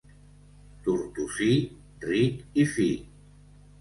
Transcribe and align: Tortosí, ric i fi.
Tortosí, 0.87 1.51
ric 2.13 2.43
i 2.65 2.69
fi. 2.77 2.89